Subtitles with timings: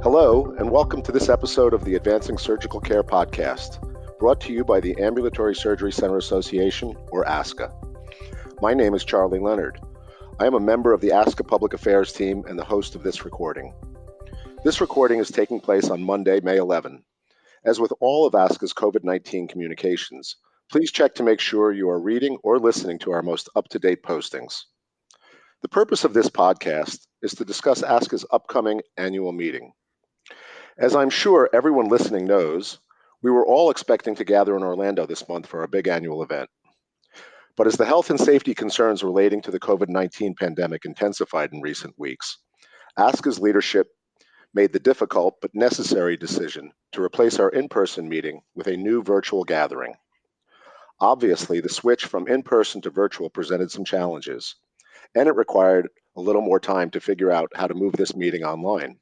[0.00, 3.80] Hello, and welcome to this episode of the Advancing Surgical Care Podcast,
[4.20, 7.72] brought to you by the Ambulatory Surgery Center Association, or ASCA.
[8.62, 9.80] My name is Charlie Leonard.
[10.38, 13.24] I am a member of the ASCA Public Affairs team and the host of this
[13.24, 13.74] recording.
[14.62, 17.02] This recording is taking place on Monday, May 11.
[17.64, 20.36] As with all of ASCA's COVID 19 communications,
[20.70, 23.80] please check to make sure you are reading or listening to our most up to
[23.80, 24.62] date postings.
[25.60, 29.72] The purpose of this podcast is to discuss ASCA's upcoming annual meeting.
[30.78, 32.78] As I'm sure everyone listening knows,
[33.22, 36.48] we were all expecting to gather in Orlando this month for our big annual event.
[37.56, 41.60] But as the health and safety concerns relating to the COVID 19 pandemic intensified in
[41.60, 42.38] recent weeks,
[42.96, 43.88] ASCA's leadership
[44.54, 49.02] made the difficult but necessary decision to replace our in person meeting with a new
[49.02, 49.94] virtual gathering.
[51.00, 54.54] Obviously, the switch from in person to virtual presented some challenges,
[55.14, 58.44] and it required a little more time to figure out how to move this meeting
[58.44, 58.98] online.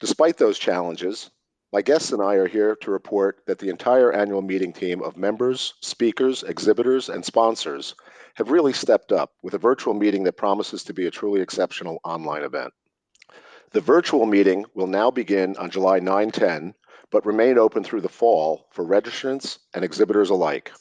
[0.00, 1.30] Despite those challenges,
[1.72, 5.16] my guests and I are here to report that the entire annual meeting team of
[5.16, 7.94] members, speakers, exhibitors, and sponsors
[8.34, 12.00] have really stepped up with a virtual meeting that promises to be a truly exceptional
[12.04, 12.72] online event.
[13.70, 16.74] The virtual meeting will now begin on July 9 10,
[17.10, 20.72] but remain open through the fall for registrants and exhibitors alike.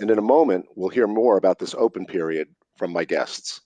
[0.00, 2.48] And in a moment, we'll hear more about this open period
[2.80, 3.60] from my guests.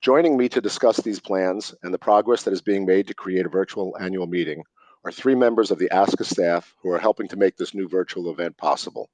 [0.00, 3.44] Joining me to discuss these plans and the progress that is being made to create
[3.44, 4.62] a virtual annual meeting
[5.04, 8.30] are three members of the ASCA staff who are helping to make this new virtual
[8.30, 9.10] event possible.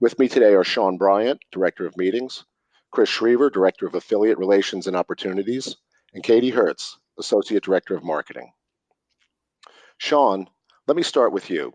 [0.00, 2.44] With me today are Shawn Bryant, Director of Meetings,
[2.90, 5.76] Chris Schriever, Director of Affiliate Relations and Opportunities,
[6.12, 8.50] and Katy Hurtz, Associate Director of Marketing.
[9.98, 10.48] Shawn,
[10.88, 11.72] let me start with you.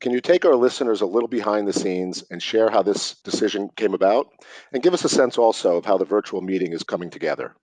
[0.00, 3.70] Can you take our listeners a little behind the scenes and share how this decision
[3.76, 4.28] came about?
[4.72, 7.54] And give us a sense also of how the virtual meeting is coming together.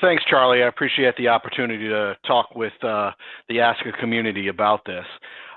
[0.00, 0.62] Thanks, Charlie.
[0.62, 3.10] I appreciate the opportunity to talk with uh,
[3.48, 5.04] the ASCA community about this.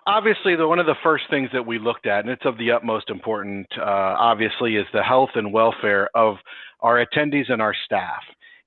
[0.05, 2.71] Obviously, the, one of the first things that we looked at, and it's of the
[2.71, 6.35] utmost importance, uh, obviously, is the health and welfare of
[6.81, 8.21] our attendees and our staff.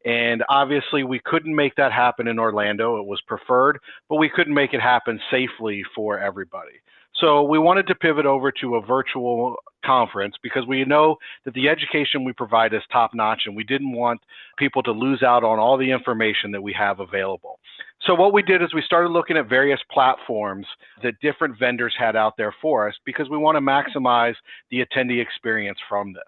[0.06, 2.98] And obviously, we couldn't make that happen in Orlando.
[2.98, 6.80] It was preferred, but we couldn't make it happen safely for everybody.
[7.20, 11.68] So we wanted to pivot over to a virtual conference because we know that the
[11.68, 14.20] education we provide is top notch and we didn't want
[14.58, 17.58] people to lose out on all the information that we have available.
[18.06, 20.66] So what we did is we started looking at various platforms
[21.02, 24.34] that different vendors had out there for us because we want to maximize
[24.70, 26.22] the attendee experience from this.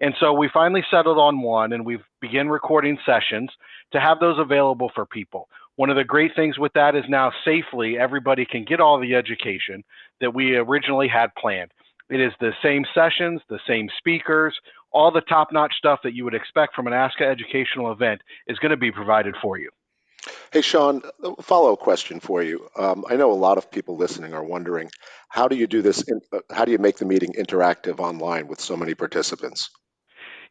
[0.00, 3.50] And so we finally settled on one and we've begun recording sessions
[3.92, 5.48] to have those available for people.
[5.78, 9.14] One of the great things with that is now safely everybody can get all the
[9.14, 9.84] education
[10.20, 11.70] that we originally had planned.
[12.10, 14.58] It is the same sessions, the same speakers,
[14.90, 18.58] all the top notch stuff that you would expect from an ASCA educational event is
[18.58, 19.70] going to be provided for you.
[20.52, 21.00] Hey, Shawn,
[21.40, 22.66] follow up question for you.
[22.76, 24.90] Um, I know a lot of people listening are wondering
[25.28, 26.02] how do you do this?
[26.02, 29.70] In, uh, how do you make the meeting interactive online with so many participants?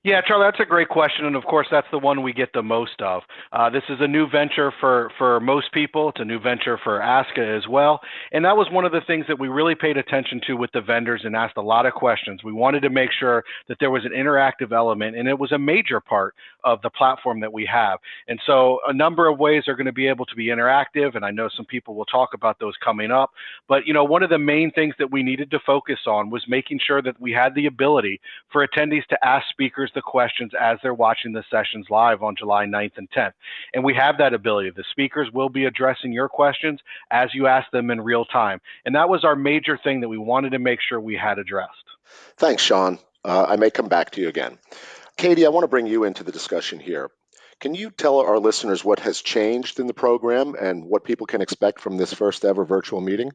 [0.08, 2.64] Yeah, Charlie, that's a great question, and of course, that's the one we get the
[2.64, 3.24] most of.
[3.52, 6.08] Uh, this is a new venture for for most people.
[6.08, 8.00] It's a new venture for ASCA as well,
[8.32, 10.80] and that was one of the things that we really paid attention to with the
[10.80, 12.42] vendors and asked a lot of questions.
[12.42, 15.60] We wanted to make sure that there was an interactive element, and it was a
[15.60, 18.00] major part of the platform that we have.
[18.30, 21.26] And so, a number of ways are going to be able to be interactive, and
[21.26, 23.32] I know some people will talk about those coming up.
[23.68, 26.46] But you know, one of the main things that we needed to focus on was
[26.48, 28.22] making sure that we had the ability
[28.54, 32.66] for attendees to ask speakers the questions as they're watching the sessions live on July
[32.66, 33.34] 9th and 10th.
[33.74, 34.70] And we have that ability.
[34.70, 38.62] The speakers will be addressing your questions as you ask them in real time.
[38.86, 41.72] And that was our major thing that we wanted to make sure we had addressed.
[42.38, 43.00] Thanks, Shawn.
[43.26, 44.60] Uh, I may come back to you again.
[45.18, 47.10] Katy, I want to bring you into the discussion here.
[47.60, 51.42] Can you tell our listeners what has changed in the program and what people can
[51.42, 53.32] expect from this first ever virtual meeting?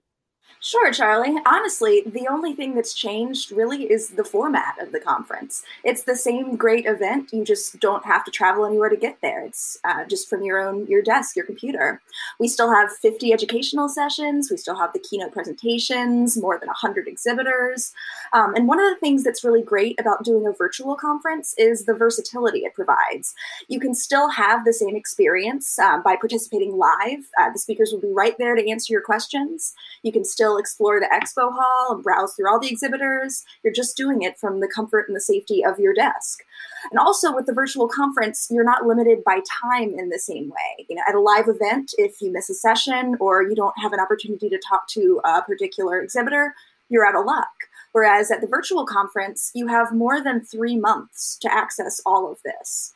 [0.64, 1.36] Sure, Charlie.
[1.44, 5.64] Honestly, the only thing that's changed really is the format of the conference.
[5.82, 7.32] It's the same great event.
[7.32, 9.44] You just don't have to travel anywhere to get there.
[9.44, 12.00] It's uh, just from your own your desk, your computer.
[12.38, 14.52] We still have 50 educational sessions.
[14.52, 17.92] We still have the keynote presentations, more than 100 exhibitors.
[18.32, 21.86] Um, and one of the things that's really great about doing a virtual conference is
[21.86, 23.34] the versatility it provides.
[23.66, 27.26] You can still have the same experience um, by participating live.
[27.40, 29.74] Uh, the speakers will be right there to answer your questions.
[30.04, 33.44] You can still explore the expo hall and browse through all the exhibitors.
[33.62, 36.44] You're just doing it from the comfort and the safety of your desk.
[36.90, 40.86] And also with the virtual conference, you're not limited by time in the same way.
[40.88, 43.92] You know, at a live event, if you miss a session or you don't have
[43.92, 46.54] an opportunity to talk to a particular exhibitor,
[46.88, 47.48] you're out of luck.
[47.92, 52.38] Whereas at the virtual conference, you have more than three months to access all of
[52.42, 52.92] this.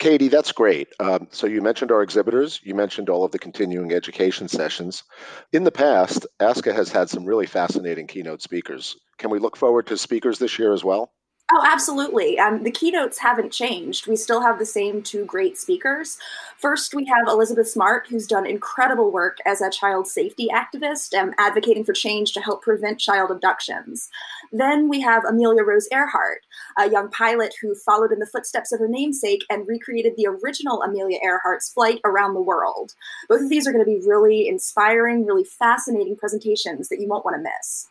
[0.00, 0.88] Katy, that's great.
[0.98, 5.04] Um, so you mentioned our exhibitors, you mentioned all of the continuing education sessions.
[5.52, 8.96] In the past, ASCA has had some really fascinating keynote speakers.
[9.18, 11.12] Can we look forward to speakers this year as well?
[11.52, 12.38] Oh, absolutely.
[12.38, 14.06] Um, the keynotes haven't changed.
[14.06, 16.16] We still have the same two great speakers.
[16.56, 21.34] First, we have Elizabeth Smart, who's done incredible work as a child safety activist, um,
[21.38, 24.10] advocating for change to help prevent child abductions.
[24.52, 26.46] Then we have Amelia Rose Earhart,
[26.78, 30.82] a young pilot who followed in the footsteps of her namesake and recreated the original
[30.82, 32.94] Amelia Earhart's flight around the world.
[33.28, 37.24] Both of these are going to be really inspiring, really fascinating presentations that you won't
[37.24, 37.88] want to miss.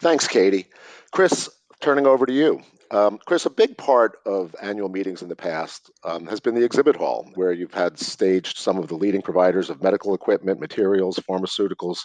[0.00, 0.66] Thanks, Katy.
[1.12, 1.48] Chris,
[1.80, 2.60] turning over to you.
[2.94, 6.64] Um, Chris, a big part of annual meetings in the past um, has been the
[6.64, 11.18] exhibit hall, where you've had staged some of the leading providers of medical equipment, materials,
[11.28, 12.02] pharmaceuticals,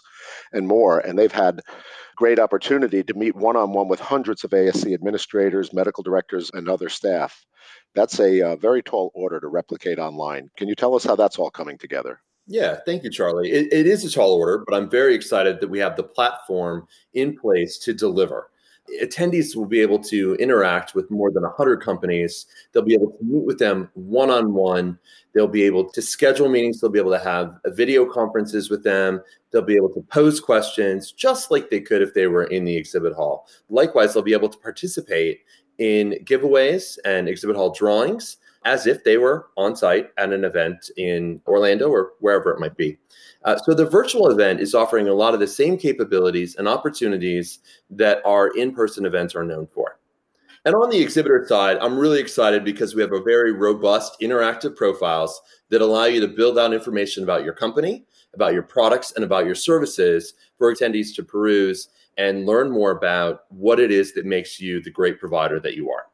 [0.51, 0.97] and more.
[0.97, 1.62] And they've had
[2.15, 6.68] great opportunity to meet one on one with hundreds of ASC administrators, medical directors, and
[6.68, 7.45] other staff.
[7.94, 10.50] That's a uh, very tall order to replicate online.
[10.57, 12.19] Can you tell us how that's all coming together?
[12.47, 13.51] Yeah, thank you, Charlie.
[13.51, 16.88] It, it is a tall order, but I'm very excited that we have the platform
[17.13, 18.50] in place to deliver
[19.01, 22.45] attendees will be able to interact with more than 100 companies.
[22.71, 24.97] They'll be able to meet with them one on one.
[25.33, 26.80] They'll be able to schedule meetings.
[26.80, 29.21] They'll be able to have uh, video conferences with them.
[29.51, 32.75] They'll be able to pose questions just like they could if they were in the
[32.75, 33.47] exhibit hall.
[33.69, 35.42] Likewise, they'll be able to participate
[35.77, 40.89] in giveaways and exhibit hall drawings as if they were on site at an event
[40.97, 42.97] in Orlando or wherever it might be.
[43.45, 47.59] Uh, so the virtual event is offering a lot of the same capabilities and opportunities
[47.89, 49.97] that our in-person events are known for.
[50.65, 54.75] And on the exhibitor side, I'm really excited because we have a very robust interactive
[54.75, 59.23] profiles that allow you to build out information about your company, about your products, and
[59.23, 64.25] about your services for attendees to peruse and learn more about what it is that
[64.25, 66.07] makes you the great provider that you are.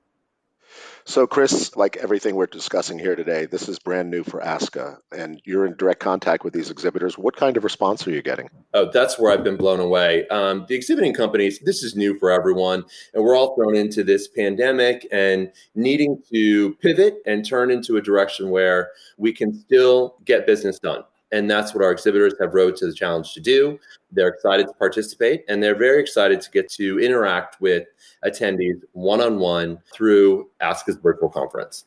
[1.08, 5.40] So, Chris, like everything we're discussing here today, this is brand new for ASCA, and
[5.46, 7.16] you're in direct contact with these exhibitors.
[7.16, 8.50] What kind of response are you getting?
[8.74, 10.28] Oh, that's where I've been blown away.
[10.30, 14.28] Um, the exhibiting companies, this is new for everyone, and we're all thrown into this
[14.28, 20.48] pandemic and needing to pivot and turn into a direction where we can still get
[20.48, 23.80] business done and that's what our exhibitors have rose to the challenge to do.
[24.12, 27.88] They're excited to participate, and they're very excited to get to interact with
[28.26, 31.86] attendees one on one through ASCA's virtual conference.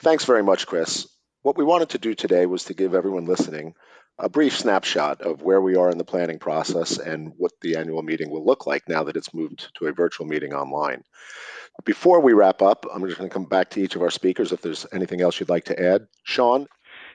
[0.00, 1.06] Thanks very much, Chris.
[1.42, 3.74] What we wanted to do today was to give everyone listening
[4.18, 8.02] a brief snapshot of where we are in the planning process and what the annual
[8.02, 11.02] meeting will look like now that it's moved to a virtual meeting online.
[11.84, 14.52] Before we wrap up, I'm just going to come back to each of our speakers
[14.52, 16.06] if there's anything else you'd like to add.
[16.24, 16.66] Shawn,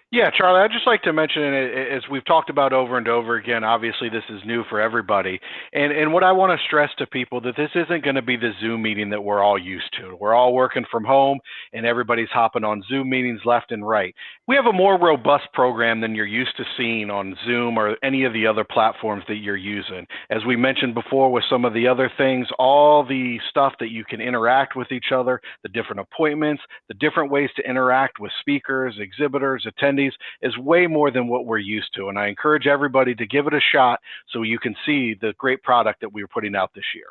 [0.09, 3.65] yeah, Charlie, I'd just like to mention, as we've talked about over and over again,
[3.65, 5.37] obviously this is new for everybody.
[5.73, 8.37] And, and what I want to stress to people that this isn't going to be
[8.37, 10.15] the Zoom meeting that we're all used to.
[10.15, 11.39] We're all working from home
[11.77, 14.13] and everybody's hopping on Zoom meetings left and right.
[14.47, 18.23] We have a more robust program than you're used to seeing on Zoom or any
[18.23, 20.07] of the other platforms that you're using.
[20.29, 24.03] As we mentioned before with some of the other things, all the stuff that you
[24.03, 28.95] can interact with each other, the different appointments, the different ways to interact with speakers,
[28.99, 32.09] exhibitors, attendees is way more than what we're used to.
[32.09, 33.99] And I encourage everybody to give it a shot
[34.31, 37.05] so you can see the great product that we're putting out this year.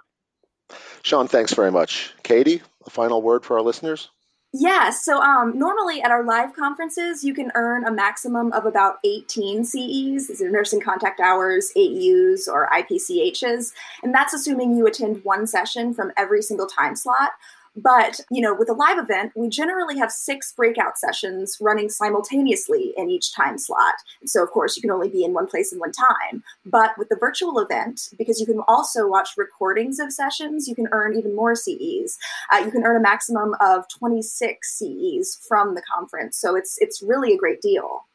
[1.02, 2.12] Shawn, thanks very much.
[2.24, 4.10] Katy, a final word for our listeners?
[4.52, 8.98] Yeah, so um, normally at our live conferences, you can earn a maximum of about
[9.04, 10.28] 18 CEs.
[10.28, 13.72] These are nursing contact hours, AEUs, or IPCHs.
[14.02, 17.32] And that's assuming you attend one session from every single time slot.
[17.76, 22.94] But, you know, with a live event, we generally have six breakout sessions running simultaneously
[22.96, 23.94] in each time slot.
[24.24, 26.42] So, of course, you can only be in one place in one time.
[26.64, 30.88] But with the virtual event, because you can also watch recordings of sessions, you can
[30.92, 32.18] earn even more CEs.
[32.52, 36.36] Uh, you can earn a maximum of 26 CEs from the conference.
[36.38, 38.06] So it's it's really a great deal.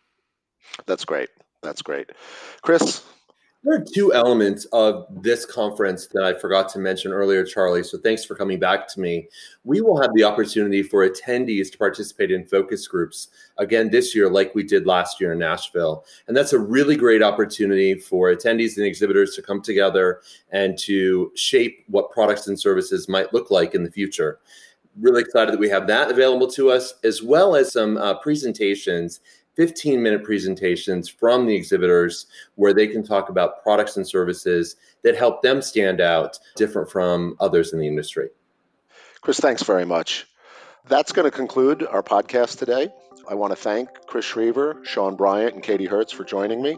[0.86, 1.30] That's great.
[1.62, 2.12] That's great.
[2.62, 3.03] Chris,
[3.63, 7.84] there are two elements of this conference that I forgot to mention earlier, Charlie.
[7.84, 9.27] So thanks for coming back to me.
[9.63, 13.27] We will have the opportunity for attendees to participate in focus groups
[13.60, 16.06] again this year, like we did last year in Nashville.
[16.27, 21.32] And that's a really great opportunity for attendees and exhibitors to come together and to
[21.36, 24.39] shape what products and services might look like in the future
[25.00, 29.22] really excited that we have that available to us, as well as some uh, presentations
[29.55, 35.15] 15 minute presentations from the exhibitors where they can talk about products and services that
[35.15, 38.29] help them stand out different from others in the industry.
[39.22, 40.27] Chris, thanks very much.
[40.88, 42.89] That's going to conclude our podcast today.
[43.29, 46.77] I want to thank Chris Schriever, Shawn Bryant, and Katy Hurtz for joining me.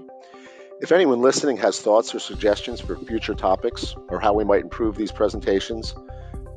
[0.81, 4.97] If anyone listening has thoughts or suggestions for future topics or how we might improve
[4.97, 5.95] these presentations,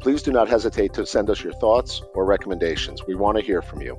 [0.01, 3.07] Please do not hesitate to send us your thoughts or recommendations.
[3.07, 3.99] We want to hear from you.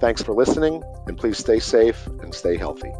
[0.00, 2.92] Thanks for listening, and please stay safe and stay healthy.